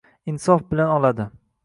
[0.31, 1.29] “Insof” bilan oladi.